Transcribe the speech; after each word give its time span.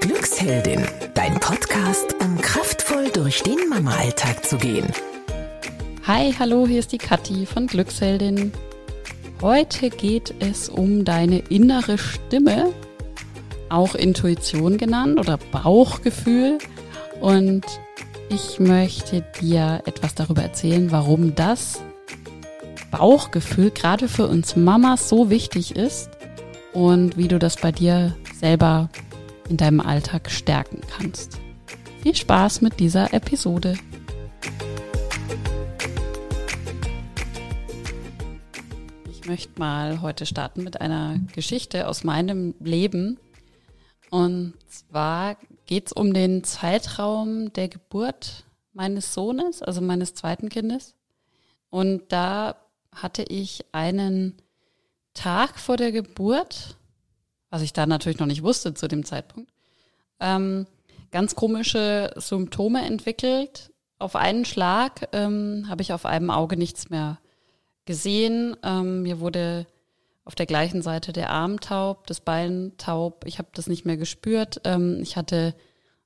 Glücksheldin, 0.00 0.86
dein 1.14 1.40
Podcast, 1.40 2.14
um 2.22 2.40
kraftvoll 2.40 3.10
durch 3.10 3.42
den 3.42 3.68
Mama-Alltag 3.68 4.44
zu 4.44 4.56
gehen. 4.56 4.86
Hi, 6.06 6.32
hallo, 6.38 6.66
hier 6.66 6.78
ist 6.78 6.92
die 6.92 6.98
Kathi 6.98 7.46
von 7.46 7.66
Glücksheldin. 7.66 8.52
Heute 9.42 9.90
geht 9.90 10.34
es 10.40 10.68
um 10.68 11.04
deine 11.04 11.38
innere 11.38 11.98
Stimme, 11.98 12.72
auch 13.68 13.94
Intuition 13.94 14.78
genannt 14.78 15.18
oder 15.18 15.38
Bauchgefühl. 15.52 16.58
Und 17.20 17.64
ich 18.28 18.60
möchte 18.60 19.24
dir 19.40 19.82
etwas 19.86 20.14
darüber 20.14 20.42
erzählen, 20.42 20.92
warum 20.92 21.34
das 21.34 21.80
Bauchgefühl 22.90 23.70
gerade 23.70 24.08
für 24.08 24.26
uns 24.26 24.56
Mamas 24.56 25.08
so 25.08 25.30
wichtig 25.30 25.76
ist 25.76 26.15
und 26.76 27.16
wie 27.16 27.26
du 27.26 27.38
das 27.38 27.56
bei 27.56 27.72
dir 27.72 28.14
selber 28.34 28.90
in 29.48 29.56
deinem 29.56 29.80
Alltag 29.80 30.30
stärken 30.30 30.82
kannst. 30.94 31.38
Viel 32.02 32.14
Spaß 32.14 32.60
mit 32.60 32.78
dieser 32.80 33.14
Episode. 33.14 33.78
Ich 39.10 39.26
möchte 39.26 39.58
mal 39.58 40.02
heute 40.02 40.26
starten 40.26 40.64
mit 40.64 40.82
einer 40.82 41.18
Geschichte 41.34 41.88
aus 41.88 42.04
meinem 42.04 42.54
Leben. 42.60 43.18
Und 44.10 44.52
zwar 44.68 45.38
geht 45.64 45.86
es 45.86 45.92
um 45.94 46.12
den 46.12 46.44
Zeitraum 46.44 47.54
der 47.54 47.68
Geburt 47.68 48.44
meines 48.74 49.14
Sohnes, 49.14 49.62
also 49.62 49.80
meines 49.80 50.12
zweiten 50.12 50.50
Kindes. 50.50 50.94
Und 51.70 52.02
da 52.12 52.56
hatte 52.92 53.22
ich 53.22 53.64
einen 53.72 54.34
Tag 55.16 55.58
vor 55.58 55.76
der 55.76 55.92
Geburt, 55.92 56.76
was 57.50 57.62
ich 57.62 57.72
da 57.72 57.86
natürlich 57.86 58.18
noch 58.18 58.26
nicht 58.26 58.42
wusste 58.42 58.74
zu 58.74 58.86
dem 58.86 59.04
Zeitpunkt, 59.04 59.50
ähm, 60.20 60.66
ganz 61.10 61.34
komische 61.34 62.12
Symptome 62.16 62.84
entwickelt. 62.84 63.72
Auf 63.98 64.14
einen 64.14 64.44
Schlag 64.44 65.08
ähm, 65.12 65.66
habe 65.68 65.82
ich 65.82 65.92
auf 65.92 66.06
einem 66.06 66.30
Auge 66.30 66.56
nichts 66.56 66.90
mehr 66.90 67.18
gesehen. 67.86 68.56
Ähm, 68.62 69.02
mir 69.02 69.20
wurde 69.20 69.66
auf 70.24 70.34
der 70.34 70.46
gleichen 70.46 70.82
Seite 70.82 71.12
der 71.12 71.30
Arm 71.30 71.60
taub, 71.60 72.06
das 72.06 72.20
Bein 72.20 72.72
taub. 72.78 73.24
Ich 73.26 73.38
habe 73.38 73.48
das 73.54 73.68
nicht 73.68 73.86
mehr 73.86 73.96
gespürt. 73.96 74.60
Ähm, 74.64 74.98
ich 75.00 75.16
hatte 75.16 75.54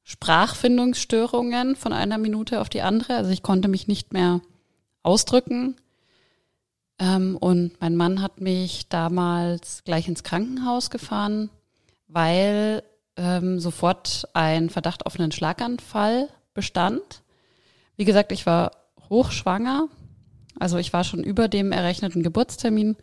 Sprachfindungsstörungen 0.05 1.75
von 1.75 1.92
einer 1.92 2.19
Minute 2.19 2.61
auf 2.61 2.69
die 2.69 2.83
andere. 2.83 3.16
Also 3.16 3.31
ich 3.31 3.42
konnte 3.42 3.69
mich 3.69 3.88
nicht 3.88 4.12
mehr 4.12 4.41
ausdrücken. 5.03 5.77
Ähm, 7.01 7.37
und 7.39 7.81
mein 7.81 7.97
Mann 7.97 8.23
hat 8.23 8.41
mich 8.41 8.89
damals 8.89 9.83
gleich 9.84 10.06
ins 10.06 10.23
Krankenhaus 10.23 10.91
gefahren, 10.91 11.51
weil 12.06 12.83
ähm, 13.17 13.59
sofort 13.59 14.29
ein 14.34 14.70
Verdacht 14.70 15.06
auf 15.06 15.19
einen 15.19 15.33
Schlaganfall 15.33 16.28
bestand. 16.55 17.23
Wie 17.97 18.05
gesagt, 18.05 18.33
ich 18.33 18.47
war 18.47 18.73
hochschwanger, 19.09 19.89
also 20.59 20.77
ich 20.77 20.93
war 20.93 21.03
schon 21.03 21.25
über 21.25 21.48
dem 21.48 21.73
errechneten 21.73 22.23
Geburtstermin 22.23 22.97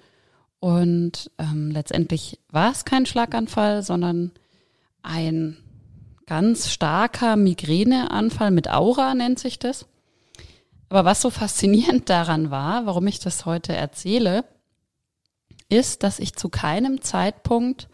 und 0.60 1.32
ähm, 1.40 1.72
letztendlich 1.72 2.40
war 2.50 2.72
es 2.72 2.86
kein 2.86 3.06
Schlaganfall, 3.06 3.84
sondern 3.84 4.32
ein 5.02 5.58
ganz 6.28 6.70
starker 6.70 7.36
Migräneanfall 7.36 8.52
mit 8.52 8.70
Aura 8.70 9.16
nennt 9.16 9.40
sich 9.40 9.60
das. 9.60 9.88
Aber 10.90 11.06
was 11.06 11.22
so 11.22 11.30
faszinierend 11.30 12.10
daran 12.10 12.50
war, 12.50 12.86
warum 12.86 13.08
ich 13.08 13.20
das 13.20 13.46
heute 13.46 13.76
erzähle, 13.76 14.46
ist, 15.70 16.04
dass 16.04 16.20
ich 16.20 16.36
zu 16.36 16.50
keinem 16.50 17.02
Zeitpunkt 17.02 17.90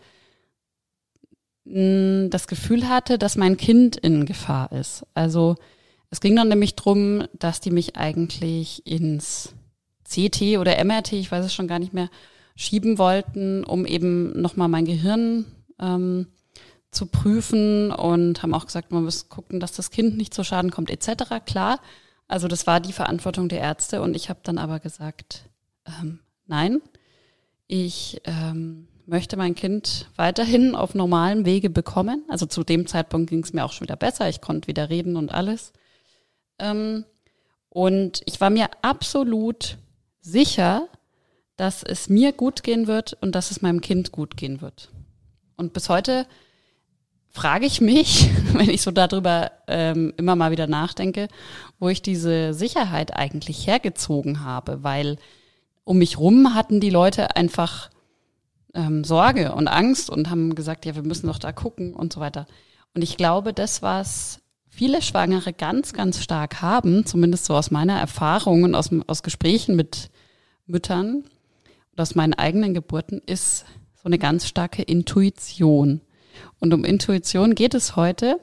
hm, 1.66 2.30
das 2.30 2.48
Gefühl 2.48 2.88
hatte, 2.88 3.18
dass 3.18 3.36
mein 3.36 3.58
Kind 3.58 3.96
in 3.96 4.26
Gefahr 4.26 4.72
ist. 4.72 5.06
Also 5.14 5.56
es 6.10 6.22
ging 6.22 6.36
dann 6.36 6.50
nämlich 6.50 6.76
drum, 6.76 7.26
dass 7.34 7.62
die 7.62 7.72
mich 7.72 7.96
eigentlich 7.96 8.86
ins 8.86 9.56
CT 10.08 10.60
oder 10.60 10.84
MRT, 10.84 11.14
ich 11.14 11.32
weiß 11.32 11.46
es 11.46 11.54
schon 11.54 11.68
gar 11.68 11.80
nicht 11.80 11.94
mehr, 11.94 12.10
schieben 12.56 13.00
wollten, 13.00 13.64
um 13.64 13.88
eben 13.88 14.40
nochmal 14.40 14.68
mein 14.68 14.86
Gehirn 14.86 15.46
ähm, 15.80 16.28
zu 16.92 17.08
prüfen 17.08 17.92
und 17.92 18.44
haben 18.44 18.54
auch 18.54 18.68
gesagt, 18.68 18.92
man 18.92 19.04
muss 19.04 19.28
gucken, 19.30 19.60
dass 19.60 19.72
das 19.72 19.90
Kind 19.90 20.16
nicht 20.16 20.36
zu 20.36 20.44
Schaden 20.44 20.70
kommt, 20.70 20.92
etc. 20.92 21.44
Klar, 21.46 21.80
also 22.28 22.48
das 22.48 22.68
war 22.68 22.80
die 22.80 22.94
Verantwortung 22.94 23.50
der 23.50 23.60
Ärzte 23.60 24.02
und 24.02 24.16
ich 24.16 24.30
habe 24.30 24.40
dann 24.44 24.58
aber 24.58 24.80
gesagt, 24.80 25.50
ähm, 25.86 26.20
nein, 26.46 26.82
ich 27.68 28.22
ähm, 28.26 28.88
möchte 29.06 29.38
mein 29.38 29.56
Kind 29.56 30.08
weiterhin 30.16 30.76
auf 30.76 30.96
normalem 30.96 31.46
Wege 31.46 31.70
bekommen. 31.70 32.24
Also 32.30 32.46
zu 32.46 32.64
dem 32.64 32.88
Zeitpunkt 32.88 33.30
ging 33.30 33.44
es 33.44 33.54
mir 33.54 33.66
auch 33.66 33.72
schon 33.72 33.88
wieder 33.88 33.96
besser, 33.96 34.30
ich 34.30 34.42
konnte 34.42 34.68
wieder 34.68 34.90
reden 34.90 35.16
und 35.16 35.34
alles. 35.34 35.74
Ähm, 36.60 37.06
und 37.70 38.22
ich 38.26 38.40
war 38.40 38.50
mir 38.50 38.70
absolut 38.82 39.78
sicher, 40.22 40.88
dass 41.56 41.84
es 41.84 42.10
mir 42.10 42.32
gut 42.32 42.64
gehen 42.64 42.88
wird 42.88 43.18
und 43.22 43.34
dass 43.36 43.52
es 43.52 43.62
meinem 43.62 43.82
Kind 43.82 44.12
gut 44.12 44.38
gehen 44.38 44.62
wird. 44.62 44.90
Und 45.58 45.74
bis 45.74 45.90
heute 45.90 46.26
frage 47.34 47.66
ich 47.66 47.82
mich, 47.82 48.30
wenn 48.54 48.70
ich 48.70 48.82
so 48.82 48.92
darüber 48.92 49.52
ähm, 49.68 50.14
immer 50.18 50.36
mal 50.36 50.52
wieder 50.52 50.68
nachdenke, 50.68 51.28
wo 51.80 51.90
ich 51.90 52.02
diese 52.02 52.54
Sicherheit 52.54 53.16
eigentlich 53.16 53.68
hergezogen 53.68 54.46
habe, 54.46 54.84
weil 54.84 55.18
um 55.84 55.98
mich 55.98 56.18
rum 56.18 56.54
hatten 56.56 56.80
die 56.80 56.92
Leute 56.92 57.36
einfach 57.36 57.90
ähm, 58.74 59.04
Sorge 59.04 59.54
und 59.54 59.68
Angst 59.68 60.10
und 60.10 60.30
haben 60.30 60.56
gesagt, 60.56 60.86
ja, 60.86 60.96
wir 60.96 61.04
müssen 61.04 61.28
doch 61.28 61.40
da 61.40 61.52
gucken 61.52 61.94
und 61.94 62.14
so 62.14 62.20
weiter. 62.20 62.48
Und 62.94 63.02
ich 63.02 63.18
glaube, 63.18 63.54
das, 63.54 63.82
was 63.82 64.40
viele 64.70 65.02
Schwangere 65.02 65.54
ganz, 65.54 65.94
ganz 65.94 66.22
stark 66.22 66.62
haben, 66.62 67.06
zumindest 67.06 67.46
so 67.46 67.56
aus 67.56 67.72
meiner 67.72 68.00
Erfahrung 68.00 68.64
und 68.64 68.76
aus, 68.76 68.90
aus 69.08 69.24
Gesprächen 69.24 69.76
mit 69.76 70.10
Müttern 70.66 71.24
und 71.92 72.02
aus 72.02 72.16
meinen 72.16 72.34
eigenen 72.34 72.74
Geburten, 72.74 73.22
ist 73.26 73.66
so 73.96 74.06
eine 74.06 74.20
ganz 74.20 74.48
starke 74.48 74.82
Intuition. 74.84 76.02
Und 76.60 76.74
um 76.74 76.84
Intuition 76.84 77.56
geht 77.56 77.74
es 77.74 77.96
heute. 77.96 78.40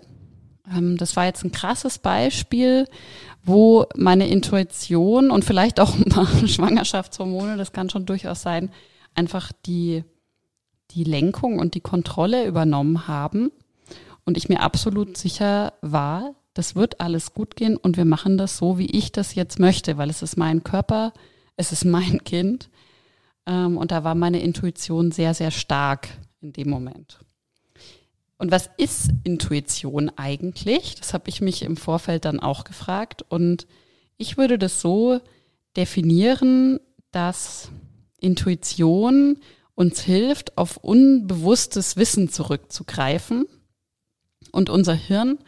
Ähm, 0.70 0.96
das 0.96 1.16
war 1.16 1.24
jetzt 1.24 1.44
ein 1.44 1.52
krasses 1.52 1.98
Beispiel, 1.98 2.86
wo 3.42 3.86
meine 3.96 4.28
Intuition 4.28 5.30
und 5.30 5.44
vielleicht 5.44 5.80
auch 5.80 5.94
Schwangerschaftshormone, 6.46 7.56
das 7.56 7.72
kann 7.72 7.90
schon 7.90 8.06
durchaus 8.06 8.42
sein, 8.42 8.70
einfach 9.14 9.52
die, 9.66 10.04
die 10.90 11.04
Lenkung 11.04 11.58
und 11.58 11.74
die 11.74 11.80
Kontrolle 11.80 12.46
übernommen 12.46 13.08
haben. 13.08 13.50
Und 14.24 14.36
ich 14.36 14.48
mir 14.48 14.60
absolut 14.60 15.16
sicher 15.16 15.72
war, 15.80 16.34
das 16.54 16.76
wird 16.76 17.00
alles 17.00 17.32
gut 17.32 17.56
gehen 17.56 17.76
und 17.76 17.96
wir 17.96 18.04
machen 18.04 18.36
das 18.36 18.58
so, 18.58 18.76
wie 18.78 18.86
ich 18.86 19.12
das 19.12 19.34
jetzt 19.34 19.58
möchte, 19.58 19.96
weil 19.96 20.10
es 20.10 20.22
ist 20.22 20.36
mein 20.36 20.62
Körper, 20.62 21.12
es 21.56 21.72
ist 21.72 21.84
mein 21.84 22.22
Kind. 22.24 22.68
Ähm, 23.46 23.76
und 23.76 23.90
da 23.90 24.04
war 24.04 24.14
meine 24.14 24.40
Intuition 24.40 25.10
sehr, 25.10 25.34
sehr 25.34 25.50
stark 25.50 26.08
in 26.40 26.52
dem 26.52 26.68
Moment. 26.68 27.20
Und 28.40 28.50
was 28.50 28.70
ist 28.78 29.10
Intuition 29.22 30.10
eigentlich? 30.16 30.94
Das 30.94 31.12
habe 31.12 31.28
ich 31.28 31.42
mich 31.42 31.60
im 31.60 31.76
Vorfeld 31.76 32.24
dann 32.24 32.40
auch 32.40 32.64
gefragt. 32.64 33.22
Und 33.28 33.66
ich 34.16 34.38
würde 34.38 34.58
das 34.58 34.80
so 34.80 35.20
definieren, 35.76 36.80
dass 37.12 37.70
Intuition 38.18 39.36
uns 39.74 40.00
hilft, 40.00 40.56
auf 40.56 40.78
unbewusstes 40.78 41.98
Wissen 41.98 42.30
zurückzugreifen 42.30 43.44
und 44.52 44.70
unser 44.70 44.94
Hirn 44.94 45.38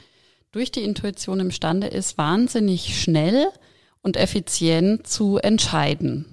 durch 0.50 0.70
die 0.70 0.84
Intuition 0.84 1.41
imstande 1.41 1.86
ist, 1.86 2.19
wahnsinnig 2.19 3.00
schnell 3.00 3.47
und 4.03 4.19
effizient 4.19 5.06
zu 5.06 5.38
entscheiden. 5.38 6.26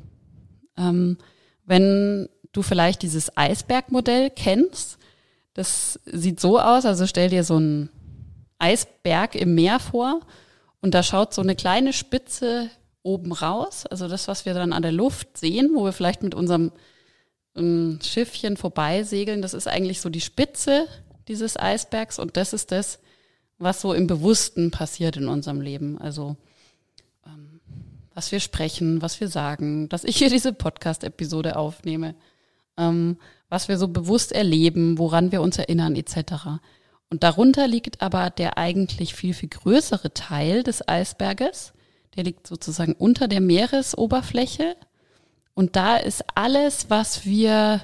Ähm, 0.78 1.20
wenn 1.64 2.28
du 2.52 2.64
vielleicht 2.64 3.02
dieses 3.02 3.38
Eisbergmodell 3.38 4.30
kennst, 4.30 4.99
das 5.60 6.00
sieht 6.06 6.40
so 6.40 6.58
aus, 6.58 6.86
also 6.86 7.06
stell 7.06 7.30
dir 7.30 7.44
so 7.44 7.58
einen 7.58 7.90
Eisberg 8.60 9.36
im 9.36 9.56
Meer 9.56 9.82
vor 9.82 10.22
und 10.82 10.94
da 10.94 11.04
schaut 11.04 11.34
so 11.34 11.42
eine 11.42 11.54
kleine 11.54 11.92
Spitze 11.92 12.70
oben 13.04 13.34
raus, 13.34 13.86
also 13.86 14.08
das, 14.08 14.30
was 14.30 14.46
wir 14.46 14.54
dann 14.54 14.72
an 14.72 14.84
der 14.84 14.94
Luft 14.94 15.38
sehen, 15.38 15.72
wo 15.74 15.84
wir 15.84 15.92
vielleicht 15.92 16.24
mit 16.24 16.34
unserem 16.34 16.72
ähm, 17.58 18.00
Schiffchen 18.02 18.56
vorbeisegeln, 18.56 19.42
das 19.42 19.54
ist 19.54 19.68
eigentlich 19.68 20.00
so 20.00 20.08
die 20.08 20.22
Spitze 20.22 20.88
dieses 21.28 21.60
Eisbergs 21.60 22.20
und 22.20 22.38
das 22.38 22.54
ist 22.54 22.72
das, 22.72 23.00
was 23.58 23.82
so 23.82 23.94
im 23.94 24.08
Bewussten 24.08 24.72
passiert 24.72 25.18
in 25.18 25.28
unserem 25.28 25.60
Leben. 25.60 25.98
Also 25.98 26.38
ähm, 27.26 27.60
was 28.14 28.32
wir 28.32 28.40
sprechen, 28.40 29.02
was 29.02 29.20
wir 29.20 29.28
sagen, 29.28 29.90
dass 29.90 30.06
ich 30.06 30.16
hier 30.16 30.30
diese 30.30 30.54
Podcast-Episode 30.54 31.58
aufnehme. 31.58 32.16
Ähm, 32.80 33.18
was 33.50 33.68
wir 33.68 33.78
so 33.78 33.88
bewusst 33.88 34.32
erleben, 34.32 34.98
woran 34.98 35.32
wir 35.32 35.42
uns 35.42 35.58
erinnern 35.58 35.96
etc. 35.96 36.60
Und 37.10 37.24
darunter 37.24 37.68
liegt 37.68 38.02
aber 38.02 38.30
der 38.30 38.58
eigentlich 38.58 39.16
viel, 39.16 39.34
viel 39.34 39.50
größere 39.50 40.14
Teil 40.14 40.64
des 40.64 40.88
Eisberges. 40.88 41.74
Der 42.16 42.24
liegt 42.24 42.48
sozusagen 42.48 42.94
unter 42.94 43.28
der 43.28 43.42
Meeresoberfläche. 43.42 44.76
Und 45.56 45.76
da 45.76 45.98
ist 45.98 46.24
alles, 46.36 46.90
was 46.90 47.26
wir 47.26 47.82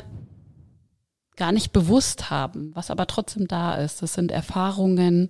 gar 1.36 1.51
nicht 1.51 1.74
bewusst 1.74 2.30
haben, 2.30 2.71
was 2.75 2.92
aber 2.92 3.07
trotzdem 3.07 3.47
da 3.47 3.75
ist. 3.75 4.01
Das 4.01 4.13
sind 4.13 4.31
Erfahrungen, 4.31 5.30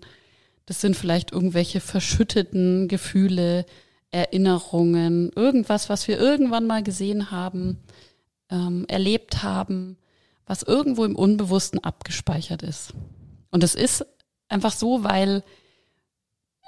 das 0.65 0.81
sind 0.81 0.95
vielleicht 0.95 1.31
irgendwelche 1.31 1.79
verschütteten 1.79 2.87
Gefühle, 2.87 3.65
Erinnerungen, 4.11 5.31
irgendwas, 5.35 5.89
was 5.89 6.07
wir 6.07 6.19
irgendwann 6.19 6.67
mal 6.67 6.83
gesehen 6.83 7.31
haben, 7.31 7.79
ähm, 8.49 8.85
erlebt 8.87 9.43
haben, 9.43 9.97
was 10.45 10.63
irgendwo 10.63 11.05
im 11.05 11.15
Unbewussten 11.15 11.83
abgespeichert 11.83 12.61
ist. 12.61 12.93
Und 13.51 13.63
es 13.63 13.75
ist 13.75 14.05
einfach 14.47 14.73
so, 14.73 15.03
weil 15.03 15.43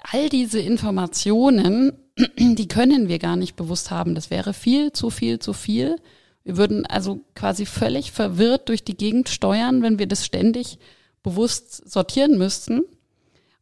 all 0.02 0.30
diese 0.30 0.60
Informationen, 0.60 1.94
die 2.38 2.68
können 2.68 3.08
wir 3.08 3.20
gar 3.20 3.36
nicht 3.36 3.56
bewusst 3.56 3.92
haben. 3.92 4.16
Das 4.16 4.30
wäre 4.30 4.54
viel 4.54 4.92
zu 4.92 5.10
viel 5.10 5.40
zu 5.40 5.54
viel. 5.54 5.98
Wir 6.44 6.58
würden 6.58 6.86
also 6.86 7.20
quasi 7.36 7.66
völlig 7.66 8.12
verwirrt 8.12 8.70
durch 8.70 8.84
die 8.84 8.96
Gegend 8.96 9.30
steuern, 9.30 9.82
wenn 9.82 10.00
wir 10.00 10.08
das 10.08 10.26
ständig 10.26 10.80
bewusst 11.22 11.90
sortieren 11.90 12.38
müssten. 12.38 12.84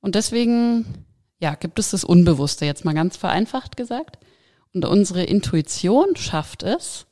Und 0.01 0.13
deswegen, 0.13 0.85
ja, 1.39 1.56
gibt 1.56 1.79
es 1.79 1.89
das 1.89 2.03
Unbewusste, 2.03 2.65
jetzt 2.65 2.85
mal 2.85 2.94
ganz 2.94 3.18
vereinfacht 3.18 3.75
gesagt. 3.75 4.19
Und 4.71 4.85
unsere 4.85 5.23
Intuition 5.23 6.15
schafft 6.15 6.61
es, 6.61 7.07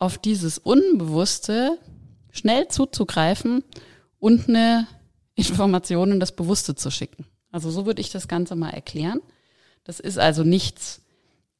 auf 0.00 0.18
dieses 0.18 0.58
Unbewusste 0.58 1.78
schnell 2.32 2.66
zuzugreifen 2.66 3.62
und 4.18 4.48
eine 4.48 4.88
Information 5.34 6.10
in 6.10 6.20
das 6.20 6.34
Bewusste 6.34 6.74
zu 6.74 6.90
schicken. 6.90 7.26
Also 7.52 7.70
so 7.70 7.86
würde 7.86 8.00
ich 8.00 8.10
das 8.10 8.26
Ganze 8.26 8.56
mal 8.56 8.70
erklären. 8.70 9.20
Das 9.84 10.00
ist 10.00 10.18
also 10.18 10.42
nichts 10.42 11.02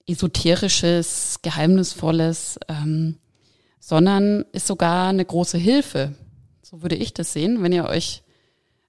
Esoterisches, 0.06 1.40
Geheimnisvolles, 1.42 2.58
ähm, 2.68 3.18
sondern 3.78 4.44
ist 4.52 4.66
sogar 4.66 5.08
eine 5.08 5.24
große 5.24 5.58
Hilfe. 5.58 6.14
So 6.62 6.82
würde 6.82 6.96
ich 6.96 7.14
das 7.14 7.32
sehen, 7.32 7.62
wenn 7.62 7.72
ihr 7.72 7.84
euch 7.84 8.22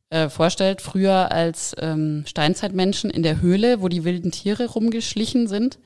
äh, 0.09 0.29
vorstellt, 0.29 0.81
früher 0.81 1.31
als 1.31 1.75
ähm, 1.77 2.23
Steinzeitmenschen 2.25 3.09
in 3.09 3.23
der 3.23 3.41
Höhle, 3.41 3.81
wo 3.81 3.87
die 3.87 4.03
wilden 4.03 4.31
Tiere 4.31 4.67
rumgeschlichen 4.67 5.47
sind, 5.47 5.79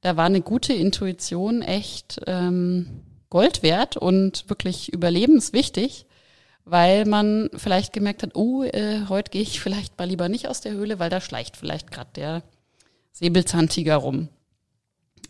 da 0.00 0.16
war 0.16 0.26
eine 0.26 0.40
gute 0.40 0.72
Intuition 0.72 1.62
echt 1.62 2.20
ähm, 2.26 3.02
Gold 3.30 3.62
wert 3.62 3.96
und 3.96 4.48
wirklich 4.48 4.92
überlebenswichtig 4.92 6.06
weil 6.64 7.04
man 7.04 7.50
vielleicht 7.56 7.92
gemerkt 7.92 8.22
hat, 8.22 8.36
oh, 8.36 8.62
äh, 8.62 9.06
heute 9.08 9.30
gehe 9.30 9.42
ich 9.42 9.60
vielleicht 9.60 9.98
mal 9.98 10.06
lieber 10.08 10.28
nicht 10.28 10.48
aus 10.48 10.60
der 10.60 10.72
Höhle, 10.72 10.98
weil 10.98 11.10
da 11.10 11.20
schleicht 11.20 11.56
vielleicht 11.56 11.90
gerade 11.90 12.10
der 12.14 12.42
Säbelzahntiger 13.12 13.96
rum. 13.96 14.28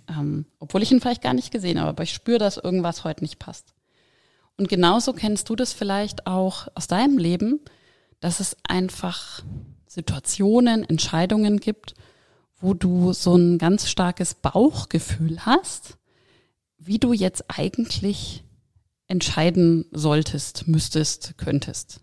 Ähm, 0.08 0.44
obwohl 0.58 0.82
ich 0.82 0.92
ihn 0.92 1.00
vielleicht 1.00 1.22
gar 1.22 1.34
nicht 1.34 1.50
gesehen 1.50 1.78
habe, 1.80 1.88
aber 1.88 2.02
ich 2.02 2.12
spüre, 2.12 2.38
dass 2.38 2.58
irgendwas 2.58 3.04
heute 3.04 3.24
nicht 3.24 3.38
passt. 3.38 3.72
Und 4.58 4.68
genauso 4.68 5.14
kennst 5.14 5.48
du 5.48 5.56
das 5.56 5.72
vielleicht 5.72 6.26
auch 6.26 6.68
aus 6.74 6.88
deinem 6.88 7.16
Leben, 7.16 7.60
dass 8.20 8.40
es 8.40 8.56
einfach 8.68 9.42
Situationen, 9.86 10.86
Entscheidungen 10.86 11.58
gibt, 11.58 11.94
wo 12.60 12.74
du 12.74 13.14
so 13.14 13.34
ein 13.34 13.56
ganz 13.56 13.88
starkes 13.88 14.34
Bauchgefühl 14.34 15.46
hast, 15.46 15.96
wie 16.80 16.98
du 16.98 17.12
jetzt 17.12 17.44
eigentlich 17.48 18.42
entscheiden 19.06 19.84
solltest, 19.92 20.66
müsstest, 20.66 21.34
könntest. 21.36 22.00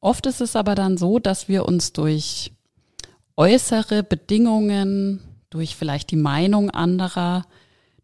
Oft 0.00 0.26
ist 0.26 0.40
es 0.40 0.56
aber 0.56 0.74
dann 0.74 0.98
so, 0.98 1.20
dass 1.20 1.48
wir 1.48 1.64
uns 1.66 1.92
durch 1.92 2.52
äußere 3.36 4.02
Bedingungen, 4.02 5.20
durch 5.48 5.76
vielleicht 5.76 6.10
die 6.10 6.16
Meinung 6.16 6.70
anderer, 6.70 7.44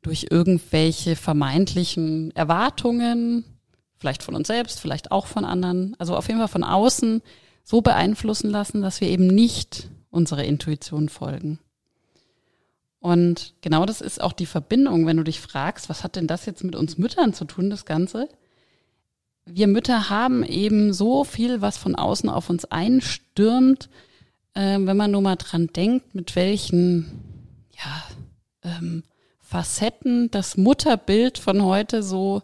durch 0.01 0.29
irgendwelche 0.31 1.17
vermeintlichen 1.17 2.31
Erwartungen, 2.37 3.45
vielleicht 3.97 4.23
von 4.23 4.37
uns 4.37 4.47
selbst, 4.47 4.79
vielleicht 4.79 5.11
auch 5.11 5.27
von 5.27 5.45
anderen, 5.45 5.97
also 5.99 6.17
auf 6.17 6.29
jeden 6.29 6.39
Fall 6.39 6.49
von 6.49 6.63
außen, 6.63 7.21
so 7.65 7.81
beeinflussen 7.81 8.49
lassen, 8.49 8.81
dass 8.81 9.01
wir 9.01 9.09
eben 9.09 9.27
nicht 9.27 9.91
unserer 10.11 10.45
Intuition 10.45 11.09
folgen. 11.09 11.59
Und 13.01 13.55
genau 13.61 13.87
das 13.87 14.01
ist 14.01 14.21
auch 14.21 14.33
die 14.33 14.47
Verbindung, 14.47 15.07
wenn 15.07 15.17
du 15.17 15.25
dich 15.25 15.41
fragst, 15.41 15.89
was 15.89 16.03
hat 16.03 16.17
denn 16.17 16.27
das 16.27 16.47
jetzt 16.47 16.65
mit 16.65 16.75
uns 16.75 16.99
Müttern 16.99 17.33
zu 17.33 17.45
tun, 17.45 17.71
das 17.71 17.85
Ganze? 17.85 18.29
Wir 19.47 19.67
Mütter 19.67 20.11
haben 20.11 20.45
eben 20.45 20.93
so 20.93 21.25
viel, 21.25 21.61
was 21.61 21.79
von 21.79 21.95
außen 21.95 22.29
auf 22.29 22.51
uns 22.51 22.65
einstürmt, 22.67 23.89
äh, 24.55 24.79
wenn 24.81 24.97
man 24.97 25.13
nur 25.13 25.23
mal 25.23 25.37
dran 25.37 25.69
denkt, 25.69 26.15
mit 26.15 26.37
welchen 26.37 27.23
ja, 27.77 28.05
ähm, 28.71 29.05
Facetten 29.39 30.31
das 30.31 30.57
Mutterbild 30.57 31.39
von 31.39 31.63
heute 31.63 32.03
so 32.03 32.43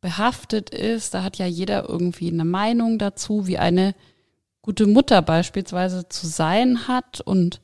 behaftet 0.00 0.70
ist. 0.70 1.12
Da 1.12 1.22
hat 1.22 1.36
ja 1.36 1.46
jeder 1.46 1.88
irgendwie 1.88 2.30
eine 2.30 2.46
Meinung 2.46 2.98
dazu, 2.98 3.46
wie 3.46 3.58
eine 3.58 3.94
gute 4.62 4.86
Mutter 4.86 5.20
beispielsweise 5.20 6.08
zu 6.08 6.26
sein 6.26 6.88
hat 6.88 7.20
und 7.20 7.60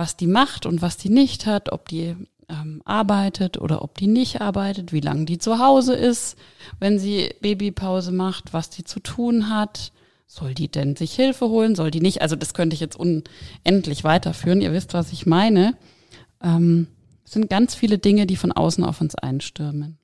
was 0.00 0.16
die 0.16 0.26
macht 0.26 0.64
und 0.64 0.80
was 0.80 0.96
die 0.96 1.10
nicht 1.10 1.44
hat, 1.44 1.70
ob 1.72 1.86
die 1.86 2.16
ähm, 2.48 2.80
arbeitet 2.86 3.58
oder 3.58 3.82
ob 3.82 3.98
die 3.98 4.06
nicht 4.06 4.40
arbeitet, 4.40 4.94
wie 4.94 5.00
lange 5.00 5.26
die 5.26 5.36
zu 5.36 5.58
Hause 5.58 5.94
ist, 5.94 6.38
wenn 6.78 6.98
sie 6.98 7.34
Babypause 7.42 8.10
macht, 8.10 8.54
was 8.54 8.70
die 8.70 8.82
zu 8.82 9.00
tun 9.00 9.50
hat. 9.50 9.92
Soll 10.26 10.54
die 10.54 10.68
denn 10.68 10.96
sich 10.96 11.12
Hilfe 11.12 11.50
holen? 11.50 11.74
Soll 11.74 11.90
die 11.90 12.00
nicht? 12.00 12.22
Also 12.22 12.34
das 12.34 12.54
könnte 12.54 12.72
ich 12.72 12.80
jetzt 12.80 12.96
unendlich 12.96 14.02
weiterführen. 14.02 14.62
Ihr 14.62 14.72
wisst, 14.72 14.94
was 14.94 15.12
ich 15.12 15.26
meine. 15.26 15.76
Ähm, 16.42 16.86
es 17.26 17.32
sind 17.32 17.50
ganz 17.50 17.74
viele 17.74 17.98
Dinge, 17.98 18.26
die 18.26 18.36
von 18.36 18.52
außen 18.52 18.82
auf 18.84 19.02
uns 19.02 19.14
einstürmen. 19.14 19.98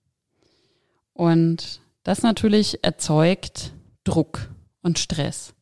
Und 1.15 1.81
das 2.03 2.23
natürlich 2.23 2.85
erzeugt 2.85 3.73
Druck 4.05 4.51
und 4.83 4.99
Stress. 4.99 5.55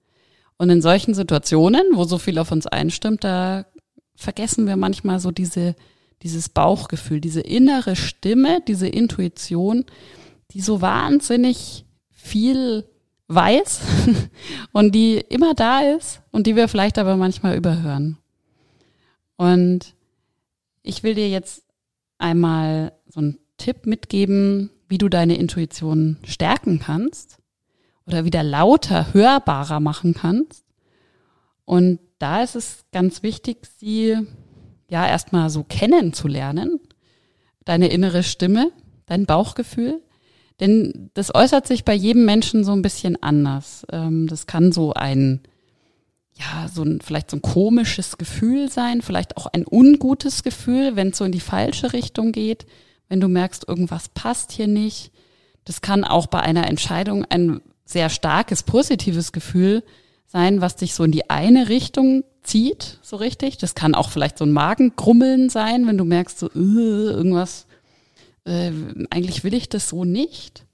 Und 0.57 0.71
in 0.71 0.83
solchen 0.83 1.15
Situationen, 1.15 1.85
wo 1.93 2.03
so 2.03 2.19
viel 2.19 2.39
auf 2.41 2.51
uns 2.51 2.67
einstimmt, 2.67 3.23
da 3.23 3.67
vergessen 4.15 4.67
wir 4.67 4.77
manchmal 4.77 5.21
so 5.21 5.31
diese, 5.31 5.75
dieses 6.23 6.49
Bauchgefühl, 6.49 7.21
diese 7.21 7.41
innere 7.41 7.97
Stimme, 7.97 8.61
diese 8.67 8.89
Intuition, 8.89 9.85
die 10.51 10.61
so 10.61 10.81
wahnsinnig 10.81 11.85
viel 12.11 12.85
weiß 13.29 13.81
und 14.73 14.95
die 14.95 15.17
immer 15.17 15.55
da 15.55 15.81
ist 15.81 16.21
und 16.31 16.47
die 16.47 16.57
wir 16.57 16.69
vielleicht 16.69 16.99
aber 16.99 17.17
manchmal 17.17 17.57
überhören. 17.57 18.19
Und 19.37 19.95
ich 20.83 21.03
will 21.03 21.15
dir 21.15 21.29
jetzt 21.29 21.65
einmal 22.19 22.93
so 23.09 23.21
einen 23.21 23.39
Tipp 23.57 23.87
mitgeben, 23.87 24.71
wie 24.89 24.99
du 24.99 25.09
deine 25.09 25.37
Intuition 25.37 26.19
stärken 26.25 26.79
kannst 26.79 27.39
oder 28.07 28.25
wieder 28.25 28.43
lauter, 28.43 29.13
hörbarer 29.15 29.81
machen 29.81 30.15
kannst. 30.15 30.65
Und 31.65 31.99
da 32.25 32.43
ist 32.43 32.57
es 32.57 32.87
ganz 32.91 33.23
wichtig, 33.23 33.67
sie 33.79 34.17
ja 34.89 35.07
erstmal 35.07 35.51
so 35.51 35.63
kennenzulernen, 35.63 36.81
deine 37.67 37.89
innere 37.89 38.23
Stimme, 38.23 38.71
dein 39.05 39.27
Bauchgefühl. 39.27 40.01
Denn 40.59 41.11
das 41.13 41.35
äußert 41.35 41.67
sich 41.67 41.85
bei 41.85 41.93
jedem 41.93 42.25
Menschen 42.25 42.65
so 42.65 42.73
ein 42.73 42.81
bisschen 42.81 43.23
anders. 43.23 43.87
Ähm, 43.93 44.27
das 44.27 44.47
kann 44.47 44.73
so 44.73 44.95
ein, 44.95 45.43
ja, 46.33 46.67
so 46.73 46.83
ein, 46.83 47.03
vielleicht 47.03 47.31
so 47.31 47.37
ein 47.37 47.43
komisches 47.43 48.17
Gefühl 48.17 48.71
sein, 48.71 49.03
vielleicht 49.03 49.37
auch 49.37 49.45
ein 49.45 49.67
ungutes 49.71 50.43
Gefühl, 50.43 50.97
wenn 50.97 51.09
es 51.09 51.19
so 51.19 51.27
in 51.27 51.33
die 51.33 51.41
falsche 51.41 51.93
Richtung 51.93 52.33
geht, 52.33 52.65
wenn 53.11 53.21
du 53.21 53.29
merkst, 53.29 53.69
irgendwas 53.69 54.09
passt 54.09 54.51
hier 54.51 54.67
nicht. 54.67 55.13
Das 55.67 55.83
kann 55.83 56.05
auch 56.05 56.27
bei 56.29 56.41
einer 56.41 56.69
Entscheidung 56.69 57.27
ein 57.27 57.61
sehr 57.85 58.09
starkes 58.09 58.63
positives 58.63 59.33
Gefühl 59.33 59.83
sein, 59.83 60.04
was 60.35 60.77
dich 60.77 60.95
so 60.95 61.05
in 61.05 61.13
die 61.13 61.31
eine 61.31 61.69
Richtung 61.69 62.25
zieht, 62.43 62.99
so 63.03 63.17
richtig. 63.17 63.57
Das 63.57 63.75
kann 63.75 63.95
auch 63.95 64.11
vielleicht 64.11 64.39
so 64.39 64.45
ein 64.45 64.53
Magengrummeln 64.53 65.49
sein, 65.49 65.87
wenn 65.87 65.97
du 65.97 66.05
merkst, 66.05 66.39
so, 66.39 66.51
uh, 66.55 67.09
irgendwas, 67.09 67.67
äh, 68.45 68.73
eigentlich 69.11 69.45
will 69.45 69.55
ich 69.55 69.69
das 69.69 69.89
so 69.89 70.05
nicht. 70.05 70.67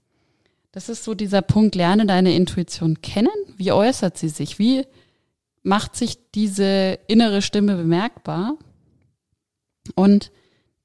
Das 0.72 0.88
ist 0.88 1.04
so 1.04 1.14
dieser 1.14 1.42
Punkt, 1.42 1.74
lerne 1.74 2.06
deine 2.06 2.34
Intuition 2.34 3.02
kennen. 3.02 3.28
Wie 3.56 3.72
äußert 3.72 4.16
sie 4.16 4.30
sich? 4.30 4.58
Wie 4.58 4.84
macht 5.62 5.94
sich 5.94 6.18
diese 6.34 6.98
innere 7.06 7.42
Stimme 7.42 7.76
bemerkbar? 7.76 8.56
Und 9.94 10.30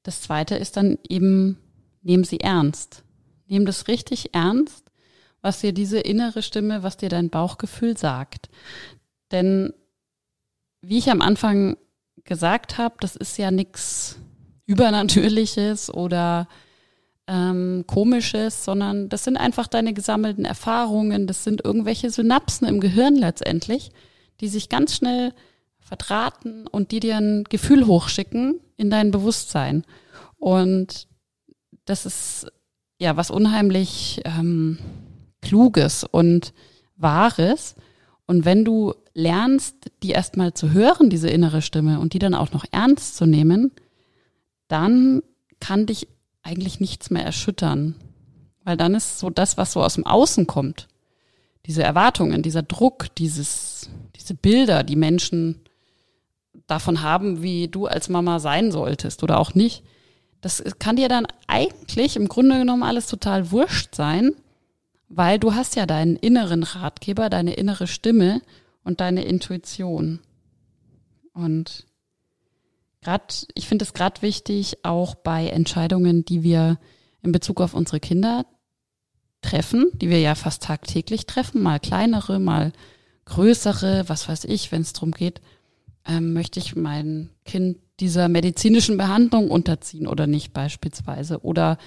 das 0.02 0.20
zweite 0.20 0.56
ist 0.56 0.76
dann 0.76 0.98
eben, 1.08 1.58
nehm 2.02 2.24
sie 2.24 2.40
ernst. 2.40 3.04
Nehm 3.46 3.64
das 3.64 3.88
richtig 3.88 4.34
ernst 4.34 4.85
was 5.46 5.60
dir 5.60 5.72
diese 5.72 6.00
innere 6.00 6.42
Stimme, 6.42 6.82
was 6.82 6.96
dir 6.96 7.08
dein 7.08 7.30
Bauchgefühl 7.30 7.96
sagt. 7.96 8.48
Denn 9.30 9.72
wie 10.80 10.98
ich 10.98 11.08
am 11.08 11.22
Anfang 11.22 11.76
gesagt 12.24 12.78
habe, 12.78 12.96
das 12.98 13.14
ist 13.14 13.38
ja 13.38 13.52
nichts 13.52 14.18
Übernatürliches 14.66 15.94
oder 15.94 16.48
ähm, 17.28 17.84
Komisches, 17.86 18.64
sondern 18.64 19.08
das 19.08 19.22
sind 19.22 19.36
einfach 19.36 19.68
deine 19.68 19.94
gesammelten 19.94 20.44
Erfahrungen, 20.44 21.28
das 21.28 21.44
sind 21.44 21.64
irgendwelche 21.64 22.10
Synapsen 22.10 22.66
im 22.66 22.80
Gehirn 22.80 23.14
letztendlich, 23.14 23.92
die 24.40 24.48
sich 24.48 24.68
ganz 24.68 24.96
schnell 24.96 25.32
verdrahten 25.78 26.66
und 26.66 26.90
die 26.90 26.98
dir 26.98 27.18
ein 27.18 27.44
Gefühl 27.44 27.86
hochschicken 27.86 28.58
in 28.76 28.90
dein 28.90 29.12
Bewusstsein. 29.12 29.84
Und 30.38 31.06
das 31.84 32.04
ist 32.04 32.50
ja 32.98 33.16
was 33.16 33.30
unheimlich 33.30 34.22
ähm, 34.24 34.78
Kluges 35.46 36.02
und 36.02 36.52
Wahres. 36.96 37.76
Und 38.26 38.44
wenn 38.44 38.64
du 38.64 38.94
lernst, 39.14 39.76
die 40.02 40.10
erstmal 40.10 40.54
zu 40.54 40.72
hören, 40.72 41.08
diese 41.08 41.30
innere 41.30 41.62
Stimme, 41.62 42.00
und 42.00 42.12
die 42.14 42.18
dann 42.18 42.34
auch 42.34 42.50
noch 42.50 42.64
ernst 42.72 43.16
zu 43.16 43.26
nehmen, 43.26 43.70
dann 44.66 45.22
kann 45.60 45.86
dich 45.86 46.08
eigentlich 46.42 46.80
nichts 46.80 47.10
mehr 47.10 47.24
erschüttern. 47.24 47.94
Weil 48.64 48.76
dann 48.76 48.96
ist 48.96 49.20
so 49.20 49.30
das, 49.30 49.56
was 49.56 49.72
so 49.72 49.82
aus 49.82 49.94
dem 49.94 50.04
Außen 50.06 50.48
kommt, 50.48 50.88
diese 51.66 51.84
Erwartungen, 51.84 52.42
dieser 52.42 52.62
Druck, 52.62 53.14
dieses, 53.16 53.88
diese 54.16 54.34
Bilder, 54.34 54.82
die 54.82 54.96
Menschen 54.96 55.60
davon 56.66 57.02
haben, 57.02 57.42
wie 57.42 57.68
du 57.68 57.86
als 57.86 58.08
Mama 58.08 58.40
sein 58.40 58.72
solltest 58.72 59.22
oder 59.22 59.38
auch 59.38 59.54
nicht, 59.54 59.84
das 60.40 60.62
kann 60.80 60.96
dir 60.96 61.08
dann 61.08 61.26
eigentlich 61.46 62.16
im 62.16 62.28
Grunde 62.28 62.58
genommen 62.58 62.82
alles 62.82 63.06
total 63.06 63.52
wurscht 63.52 63.94
sein, 63.94 64.32
weil 65.08 65.38
du 65.38 65.54
hast 65.54 65.76
ja 65.76 65.86
deinen 65.86 66.16
inneren 66.16 66.62
Ratgeber, 66.62 67.30
deine 67.30 67.54
innere 67.54 67.86
Stimme 67.86 68.42
und 68.82 69.00
deine 69.00 69.24
Intuition. 69.24 70.20
Und 71.32 71.86
gerade, 73.02 73.34
ich 73.54 73.68
finde 73.68 73.84
es 73.84 73.94
gerade 73.94 74.22
wichtig, 74.22 74.84
auch 74.84 75.14
bei 75.14 75.48
Entscheidungen, 75.48 76.24
die 76.24 76.42
wir 76.42 76.78
in 77.22 77.32
Bezug 77.32 77.60
auf 77.60 77.74
unsere 77.74 78.00
Kinder 78.00 78.46
treffen, 79.42 79.90
die 79.94 80.08
wir 80.08 80.20
ja 80.20 80.34
fast 80.34 80.62
tagtäglich 80.62 81.26
treffen, 81.26 81.62
mal 81.62 81.78
kleinere, 81.78 82.38
mal 82.40 82.72
größere, 83.26 84.08
was 84.08 84.28
weiß 84.28 84.44
ich, 84.44 84.72
wenn 84.72 84.82
es 84.82 84.92
darum 84.92 85.12
geht, 85.12 85.40
ähm, 86.06 86.32
möchte 86.32 86.58
ich 86.58 86.76
mein 86.76 87.30
Kind 87.44 87.78
dieser 88.00 88.28
medizinischen 88.28 88.96
Behandlung 88.96 89.50
unterziehen 89.50 90.06
oder 90.06 90.26
nicht 90.26 90.52
beispielsweise? 90.52 91.40
Oder 91.40 91.78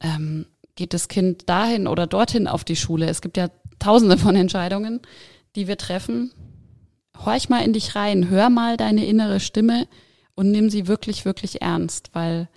ähm, 0.00 0.46
geht 0.80 0.94
das 0.94 1.08
Kind 1.08 1.46
dahin 1.46 1.86
oder 1.86 2.06
dorthin 2.06 2.48
auf 2.48 2.64
die 2.64 2.74
Schule? 2.74 3.06
Es 3.06 3.20
gibt 3.20 3.36
ja 3.36 3.50
tausende 3.78 4.16
von 4.16 4.34
Entscheidungen, 4.34 5.00
die 5.54 5.68
wir 5.68 5.76
treffen. 5.76 6.32
Horch 7.22 7.50
mal 7.50 7.62
in 7.62 7.74
dich 7.74 7.96
rein, 7.96 8.30
hör 8.30 8.48
mal 8.48 8.78
deine 8.78 9.04
innere 9.04 9.40
Stimme 9.40 9.86
und 10.34 10.50
nimm 10.50 10.70
sie 10.70 10.86
wirklich, 10.86 11.26
wirklich 11.26 11.60
ernst, 11.60 12.14
weil 12.14 12.48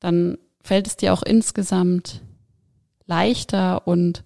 dann 0.00 0.38
fällt 0.62 0.86
es 0.86 0.96
dir 0.96 1.12
auch 1.12 1.22
insgesamt 1.22 2.22
leichter 3.04 3.86
und 3.86 4.24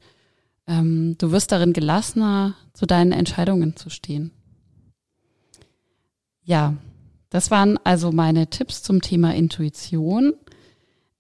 ähm, 0.69 1.17
du 1.19 1.33
wirst 1.33 1.51
darin 1.51 1.73
gelassener, 1.73 2.55
zu 2.73 2.87
deinen 2.87 3.11
Entscheidungen 3.11 3.75
zu 3.75 3.91
stehen. 3.91 4.31
Ja, 6.45 6.75
das 7.31 7.51
waren 7.51 7.79
also 7.83 8.13
meine 8.13 8.49
Tipps 8.49 8.85
zum 8.85 9.03
Thema 9.03 9.35
Intuition. 9.35 10.35